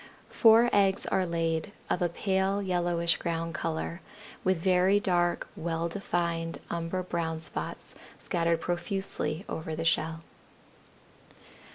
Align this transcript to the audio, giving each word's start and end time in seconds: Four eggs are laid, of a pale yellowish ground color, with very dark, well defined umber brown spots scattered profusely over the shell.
Four 0.31 0.67
eggs 0.73 1.05
are 1.05 1.27
laid, 1.27 1.73
of 1.87 2.01
a 2.01 2.09
pale 2.09 2.59
yellowish 2.59 3.17
ground 3.17 3.53
color, 3.53 4.01
with 4.43 4.57
very 4.57 4.99
dark, 4.99 5.47
well 5.55 5.89
defined 5.89 6.57
umber 6.71 7.03
brown 7.03 7.39
spots 7.39 7.93
scattered 8.17 8.59
profusely 8.61 9.45
over 9.47 9.75
the 9.75 9.85
shell. 9.85 10.23